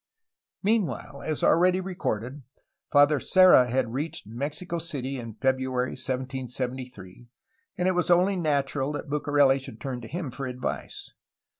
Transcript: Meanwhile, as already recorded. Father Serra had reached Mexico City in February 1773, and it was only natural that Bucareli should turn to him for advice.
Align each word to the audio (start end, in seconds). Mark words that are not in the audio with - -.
Meanwhile, 0.63 1.21
as 1.27 1.43
already 1.43 1.79
recorded. 1.79 2.41
Father 2.91 3.19
Serra 3.19 3.67
had 3.69 3.93
reached 3.93 4.25
Mexico 4.25 4.79
City 4.79 5.19
in 5.19 5.35
February 5.35 5.91
1773, 5.91 7.27
and 7.77 7.87
it 7.87 7.91
was 7.93 8.09
only 8.09 8.35
natural 8.35 8.93
that 8.93 9.11
Bucareli 9.11 9.59
should 9.59 9.79
turn 9.79 10.01
to 10.01 10.07
him 10.07 10.31
for 10.31 10.47
advice. 10.47 11.11